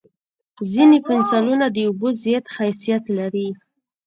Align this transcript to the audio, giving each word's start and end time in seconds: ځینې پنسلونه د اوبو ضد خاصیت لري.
ځینې 0.71 0.97
پنسلونه 1.07 1.65
د 1.71 1.77
اوبو 1.87 2.09
ضد 2.23 2.45
خاصیت 2.55 3.03
لري. 3.17 3.47